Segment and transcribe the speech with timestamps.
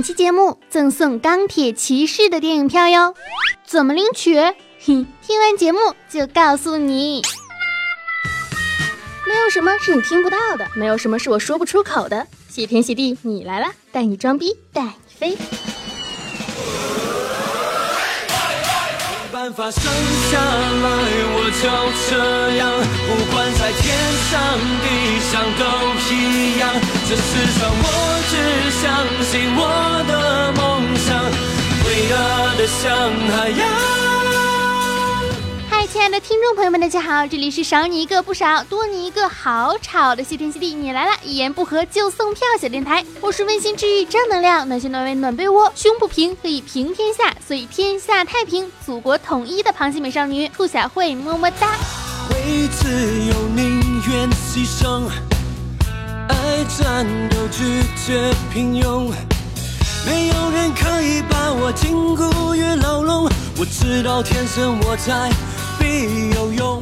[0.00, 3.14] 本期节目赠送钢铁骑士的电影票哟，
[3.66, 4.34] 怎么领取？
[4.34, 7.20] 哼，听完节目就告诉你。
[9.28, 12.26] 没有什么是你听不到的，没有什么是我说不出口的。
[12.48, 15.36] 谢天谢地，你来了，带你装逼，带你飞。
[19.40, 20.86] 办法生下来，
[21.32, 21.64] 我就
[22.10, 22.12] 这
[22.56, 22.68] 样，
[23.08, 23.82] 不管在天
[24.28, 24.36] 上
[24.84, 24.86] 地
[25.32, 25.64] 上都
[26.12, 26.68] 一样。
[27.08, 27.84] 这世上我
[28.28, 28.32] 只
[28.82, 28.84] 相
[29.24, 29.58] 信我
[30.06, 30.12] 的
[30.52, 30.60] 梦
[30.94, 31.08] 想，
[31.86, 32.14] 伟大
[32.58, 32.84] 的像
[33.34, 34.19] 海洋。
[35.92, 51.76] 亲爱的听众朋友们，大家好，这里是少你一个不少，多你一个好吵的谢天谢地你来了，一言不合就送票小电台，我是温馨治愈正能量，暖心暖胃暖被窝，胸不平可以平天下，所以天下太平，祖国统一的螃蟹美少女兔小慧，么么哒。
[52.30, 52.88] 为自
[53.26, 55.08] 由宁愿牺牲，
[56.28, 59.12] 爱战斗拒绝平庸，
[60.06, 63.28] 没有人可以把我禁锢于牢笼，
[63.58, 65.32] 我知道天生我在。
[65.80, 66.80] 必有用。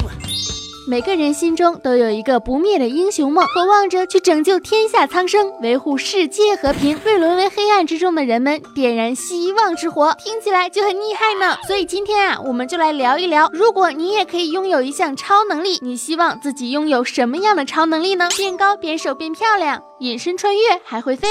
[0.87, 10.17] 每个人心中都有一个不灭的英雄梦，渴望着去拯救天下苍生，维护世界和平，为沦为黑暗之中的人们点燃希望之火。
[10.19, 11.59] 听起来就很厉害呢。
[11.67, 18.27] 所以今天啊，我们就来聊一聊，如果你也可以拥有一项超能力，你希望自己拥有什么样的超能力呢？
[18.35, 21.29] 变高、变瘦、变漂亮，隐身穿越，还会飞。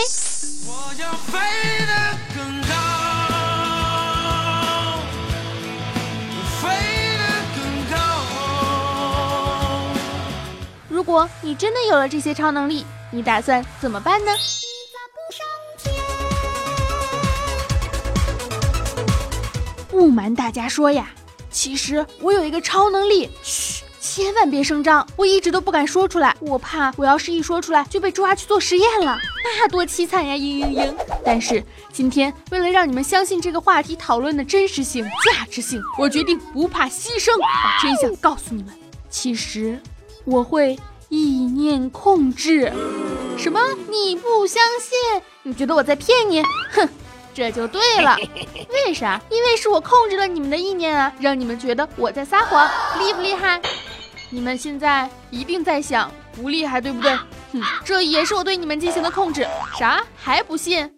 [0.68, 1.40] 我要飞
[1.88, 2.27] 得
[11.08, 14.32] 果你真的有了这些超能力，你打算怎么办呢？
[19.88, 21.10] 不瞒大家说呀，
[21.50, 30.36] 其实我有一个超能力，嘘，千万别声张，我一直都不敢说出来，我怕我要是一说出来就被抓去做实验了，那多凄惨呀！
[30.36, 30.94] 嘤嘤嘤。
[31.24, 38.76] 但是今天为了让你们相信这个话题讨论的真实性、价值性，我决定不怕牺牲，把真相告诉你们。
[39.10, 39.80] 其实。
[40.30, 40.78] 我会
[41.10, 42.72] 意念控制，
[43.38, 43.60] 什么？
[43.90, 45.22] 你不相信？
[45.44, 46.44] 你觉得我在骗你？
[46.74, 46.88] 哼，
[47.34, 48.18] 这就对了。
[48.86, 49.22] 为啥？
[49.30, 52.70] 因为是我控制了你们的意念啊，让你们觉得我在撒谎，
[53.00, 53.62] 厉不厉害？
[54.30, 57.16] 你们现在一定在想，不厉害，对不对？
[57.54, 59.48] 哼，这也是我对你们进行的控制。
[59.80, 60.04] 啥？
[60.16, 60.92] 还不信？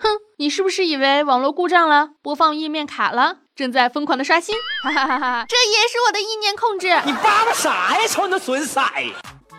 [0.00, 3.36] 哼，你是不是以为网络故障了，播放页面卡了？
[3.54, 5.44] 正在疯狂的刷新，哈哈哈哈！
[5.46, 6.88] 这也是我的意念控制。
[7.04, 8.06] 你叭叭啥呀？
[8.08, 8.80] 瞅你那损色！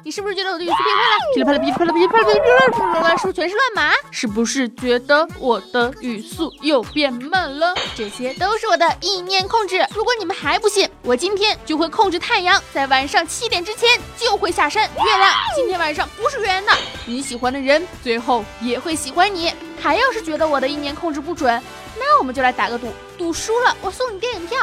[0.03, 1.19] 你是不是觉得我的语速变快了？
[1.34, 3.94] 噼里啪啦，噼里啪啦，噼里啪啦，噼里啪啦，是不是全是乱码？
[4.09, 7.75] 是不是觉得我的语速又变慢了？
[7.95, 9.85] 这些都是我的意念控制。
[9.94, 14.84] 如果你们还不信，我今天就会控制太阳，在晚上七点之前就会下山。
[14.84, 16.72] 月亮今天晚上不是圆的，
[17.06, 19.53] 你喜欢的人最后也会喜欢你。
[19.79, 21.62] 还要是觉得我的意念控制不准？
[21.97, 24.57] 那我们就来打个赌，赌输了我送你电影票。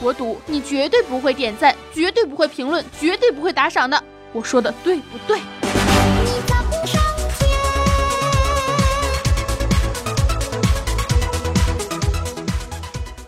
[0.00, 4.02] 我赌你绝对不会点赞，绝对不会评论，绝对不会打赏的。
[4.32, 5.40] 我说的对不对？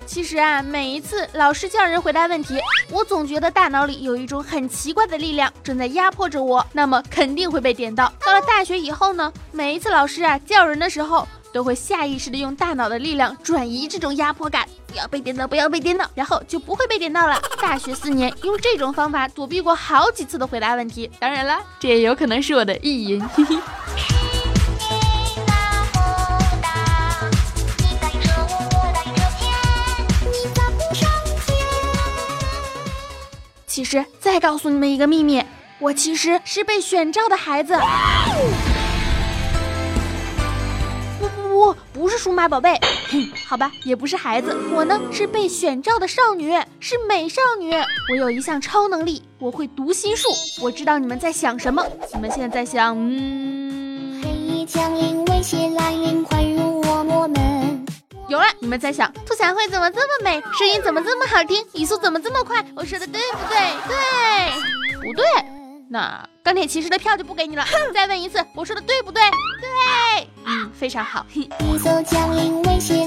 [0.06, 8.12] 其实啊，每一次老师叫人回答问题，我总觉得大脑里有一种很奇怪的力量正在压迫着我，那么肯定会被点到。
[8.24, 11.26] 到了大学以后呢，每一次老师啊叫人的时候。
[11.52, 17.40] 都会下意识的用大脑的力量转移这种压迫感，不要被点到，不要被点到，然后就不会被点到了。
[17.62, 23.20] 大学四年用这种方法躲避过好几次的回答问题，当然了，这也有可能是我的意淫。
[23.34, 23.56] 嘿 嘿
[33.66, 35.42] 其实，再告诉你们一个秘密，
[35.78, 37.74] 我其实是被选召的孩子。
[41.60, 42.72] 不，不是数码宝贝，
[43.10, 47.70] 哼好吧，也不是孩子，我呢是被选召的少女，是美少女。
[48.10, 50.30] 我有一项超能力，我会读心术。
[50.62, 57.84] 我知道你们在想什么，你们现在在想，嗯，黑夜降临，威胁来临，快入我魔门。
[58.30, 62.64] 有了，你们在想，兔小慧怎么这么美，声音怎么这么好听，语速怎么这么快？
[62.74, 63.58] 我说的对不对？
[63.86, 65.24] 对，不对？
[65.90, 67.66] 那钢铁骑士的票就不给你了。
[67.92, 69.20] 再问一次，我说的对不对？
[69.60, 69.68] 对，
[70.22, 70.29] 嗯，
[70.80, 71.26] 非常好。
[71.34, 72.99] 一座江陵危险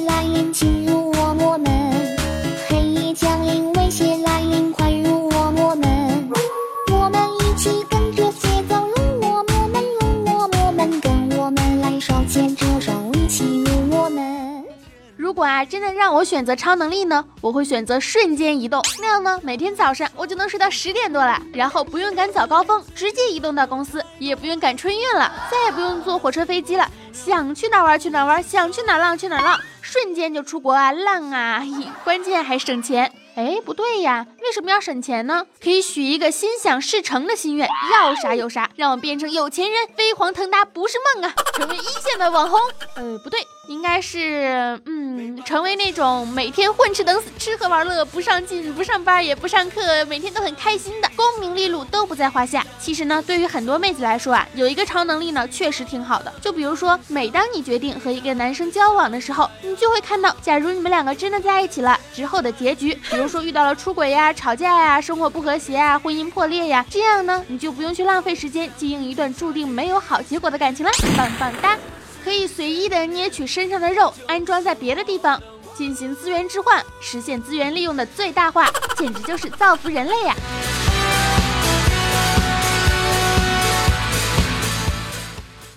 [16.03, 18.83] 让我选择超能力呢，我会选择瞬间移动。
[19.00, 31.63] 那样呢，每天早上我就能睡到十点多了，然后不用赶早高峰，直接移动到公司，也不用赶春运了，再也不用坐火车飞机了，想去哪玩去哪玩，想去哪浪去哪浪，瞬间就出国啊浪啊，
[32.03, 33.09] 关键还省钱。
[33.35, 35.45] 哎，不对呀，为什么要省钱呢？
[35.63, 42.60] 可以许一个心想事成的心愿，要啥有啥，让我变成有钱人，飞黄腾达不是梦啊，成为一线的网红。
[42.95, 52.66] 呃，不对，应该是，嗯，成为那种每天混吃等死、吃喝玩乐、不上进、不上班也不上课，每天都很开心的，功名利禄都不在话下。
[52.80, 56.31] 其实呢，对于很多妹子来说啊，有一个超能力呢，确实挺好的。
[56.42, 63.24] 就比如说，每当你决定和一个男生交往的时候，你就会看到，假如你们两个真的在一起了之后的结局，比如。
[63.34, 71.77] 说遇到了出轨呀、吵架呀、生活不和谐啊、婚姻破裂呀，这样呢，你就不用去浪费时间经营一段注定没有好结果的感情了，棒棒哒！
[72.24, 75.41] 可以随意的捏取身上的肉，安装在别的地方，
[75.77, 80.36] 进行资源置换，实现资源利用的最大化，简直就是造福人类呀！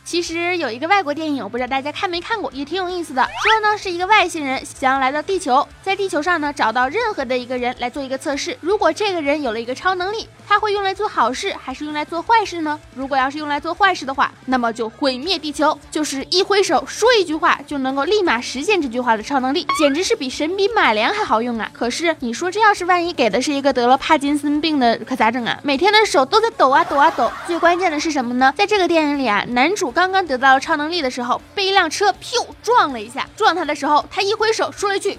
[0.06, 3.20] 其实有一个外国电影，我不知道大家看没看过，也挺有意思的。
[3.42, 8.56] 说呢是一个外星人想要来到地球，在地球上呢找到任何的一个人来做一个测试。
[8.60, 12.78] 如果这个人有了一个超能力，他会用来做好事还是用来做坏事呢？
[12.94, 21.68] 如果要是用来做坏事的话，那么就毁灭地球，就是一挥手说一句话就能够立马实现这句话的超能力，简直是比神笔马良还好用啊！
[21.72, 25.58] 可是你说这要是万一给的是一个得了帕金森病的，可咋整啊？
[25.64, 27.28] 每天的手都在抖啊抖啊抖。
[27.44, 28.54] 最关键的是什么呢？
[28.56, 29.92] 在这个电影里啊，男主。
[29.96, 33.26] 刚刚得到了超能力的时候，被一辆车噗撞了一下。
[33.34, 35.18] 撞他的时候，他一挥手说了一句噗，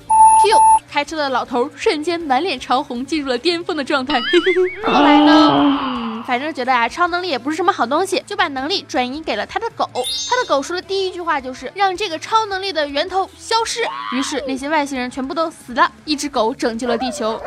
[0.88, 4.22] 开车的老头瞬间满脸潮红，进入了巅峰的状态。
[4.86, 9.90] 后来呢，嗯，反正觉得啊，超能力也不是什么好东西，就把能力转移给了他的狗。
[10.30, 13.82] 他的狗说的第一句话就是让这个超能力的源头消失。
[14.14, 17.42] 于是那些外星人全部都死了，一只狗拯救了地球。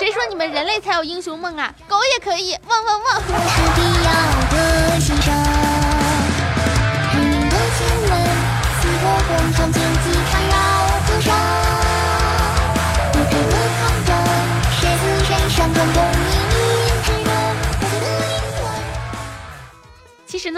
[0.00, 1.70] 谁说你们人类才有英雄梦啊？
[1.86, 3.20] 狗也可以，汪汪汪！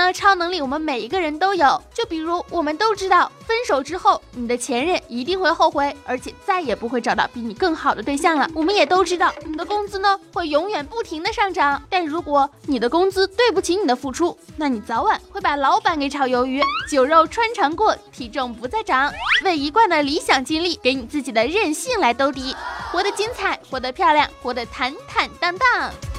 [0.02, 1.80] 呢，超能力我们每一个人都有。
[1.94, 8.50] 就比如，我们都知道，分手之后，你的前任一定会后悔，而且再也不会找到比你更好的对象了。
[8.52, 11.80] 我们也都知道，你的工资呢会永远不停的上涨。
[11.88, 16.60] 但如果你的工资对不起你的付出，那你早晚会把老板给炒鱿鱼，
[16.90, 19.12] 酒肉穿肠过，体重不再长，
[19.44, 22.56] 为一贯的理想经历，给你自己的任性来兜底，
[22.90, 26.11] 活得精彩，活得漂亮，活得坦坦荡荡。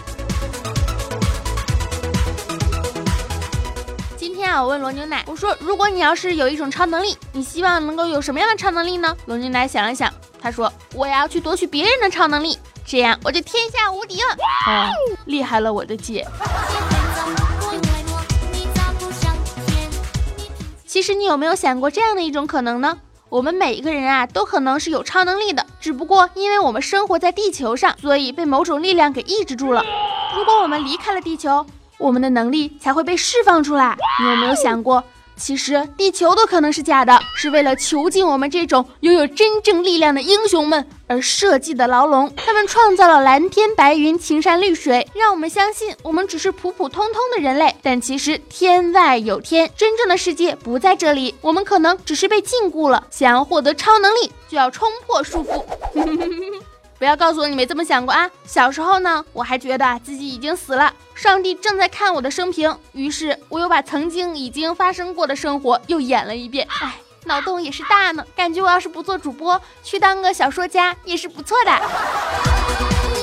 [4.33, 4.62] 天啊！
[4.62, 9.15] 我问罗牛奶，我说如果你要是有一种超能力，你希望能够有什么样的超能力呢？
[9.27, 14.33] 罗牛奶想了想，他说我要去夺取别人的超能力，这样我就天下无敌了。
[14.68, 14.89] 哦，
[15.25, 16.25] 厉害了，我的姐！
[20.88, 22.97] 其实你有没有想过这样的一种可能呢？
[23.30, 29.83] 我们每一个人啊，都可能是有超能力的，只不过因为我们生活在地球上，所以被某种力量给抑制住了。
[30.35, 31.65] 如果我们离开了地球，
[32.03, 33.97] 我们的能力才会被释放出来。
[34.21, 35.01] 你有没有想过，
[35.38, 42.29] 其实地球都可能是假的，是为了囚禁我们这种拥有真正力量的英雄们而设计的牢笼？
[42.35, 47.73] 他们创造了蓝天白云、青山绿水，让我们相信我们只是普普通通的人类。
[47.81, 51.33] 但其实天外有天，真正的世界不在这里。
[51.39, 53.07] 我们可能只是被禁锢了。
[53.09, 55.63] 想要获得超能力，就要冲破束缚。
[57.00, 58.30] 不要告诉我你没这么想过啊！
[58.45, 66.68] 小时候呢，我还觉得自己已经死了，上帝正在看我的生平，于是我又把曾经已经发生过的生活又演了一遍。
[66.81, 66.95] 哎，
[67.26, 73.22] 脑洞也是大呢，感觉我要是不做主播，去当个小说家也是不错的。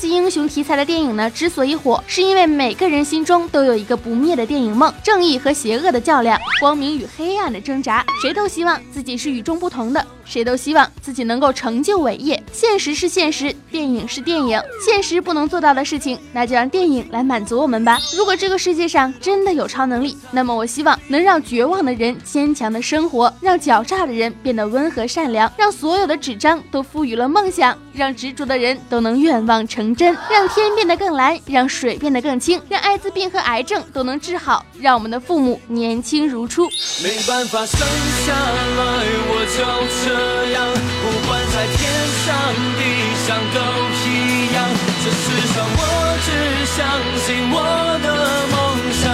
[0.00, 10.04] 级英雄题材的电影呢，之所以火，是因为每个人心中都有一个不灭的电影梦，正义和邪恶的较量，光明与黑暗的挣扎，谁都希望自己是与众不同的。
[10.24, 12.40] 谁都希望自己能够成就伟业。
[12.52, 14.60] 现实是现实，电影是电影。
[14.80, 17.98] 现实不能做到的事情，那就让电影来满足我们吧。
[18.16, 36.66] 如果这个世界上真的有超能力，那么我希望能让绝望的人坚强的生活，让狡诈的人变得温和善良，让所有的纸张都赋予了梦想，让执着的人都能愿望成真，让天变得更蓝，让水变得更清，让艾滋病和癌症都能治好，让我们的父母年轻如初。
[37.02, 37.78] 没办法生
[38.24, 39.60] 下来，我就
[40.00, 40.64] 这样，
[41.02, 41.78] 不管在天
[42.24, 42.32] 上
[42.80, 42.80] 地
[43.26, 43.60] 上都
[44.08, 44.08] 一
[44.54, 44.64] 样。
[45.04, 45.78] 这世上我
[46.24, 46.28] 只
[46.72, 46.80] 相
[47.20, 47.54] 信我
[48.00, 48.08] 的
[48.50, 48.56] 梦
[48.96, 49.12] 想，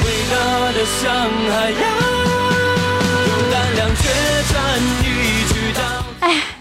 [0.00, 0.34] 伟大
[0.72, 1.04] 的像
[1.52, 2.13] 海洋，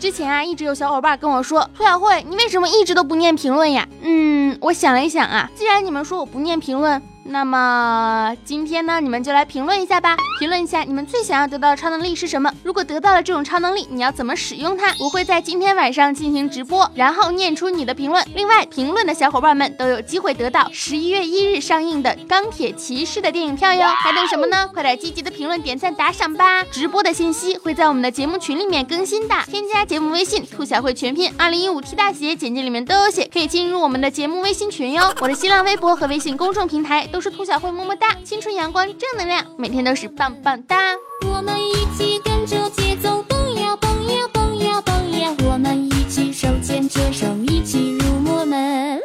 [0.03, 3.87] 之前啊，一直有小伙伴跟我说，兔小慧，你为什么一直都不念评论呀？
[4.01, 7.01] 嗯，我想了一想啊，既然你们说我不念评论。
[7.25, 10.17] 那么今天呢，你们就来评论一下吧。
[10.39, 12.51] 评论一下你们最想要得到的超能力是什么？
[12.63, 14.93] 如果得到了这种超能力，你要怎么使用它？
[14.99, 18.23] 我会在今天晚上进行直播，然后念出你的评论。
[18.35, 23.87] 另外，评论的小伙伴们都有机会得到十一月一日上映的《钢铁骑士》的电影票哟。
[23.87, 24.69] 还等什么呢？
[24.73, 26.63] 快点积极的评论、点赞、打赏吧！
[26.65, 35.13] 直播的信息会在我们的节目群里面更新的，添加节目微信“兔小慧全拼二零一五 T 大写”，简介里面都有写，可以进入我们的节目微信群哟。
[35.21, 40.95] 我的新浪微博和微信公众平台都是兔小慧，么么哒，青春阳光正能量，每天都是棒棒哒。
[41.27, 48.99] 我们一起跟着节奏蹦呀蹦呀蹦呀蹦呀，我们一起手牵着手一起入魔门。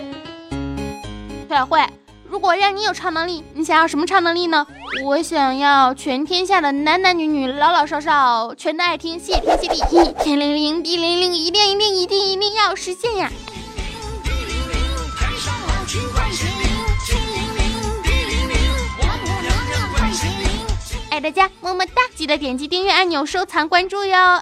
[1.47, 1.85] 兔小慧，
[2.27, 4.67] 如果让你有超能力，你想要什么超能力呢？
[5.05, 13.31] 我想要全天下的男男女女、老老少少全都爱听，谢天谢地，天灵灵地灵灵，一定一定一定一定要实现呀！
[21.19, 24.41] 爱大家么么哒，记得点击订阅按钮、收藏、关注哟。